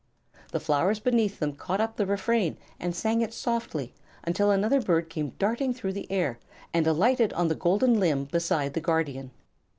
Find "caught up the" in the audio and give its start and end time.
1.53-2.07